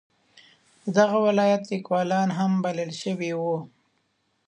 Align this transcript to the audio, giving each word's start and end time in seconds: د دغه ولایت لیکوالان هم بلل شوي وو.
د 0.83 0.85
دغه 0.97 1.17
ولایت 1.27 1.61
لیکوالان 1.73 2.29
هم 2.37 2.51
بلل 2.63 2.91
شوي 3.01 3.31
وو. 3.41 3.57